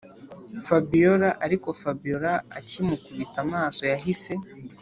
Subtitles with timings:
[0.65, 4.33] fabiora ariko fabiora akimukubita amaso yahise